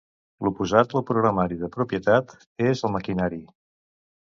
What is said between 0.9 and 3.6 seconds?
al programari de propietat és el maquinari.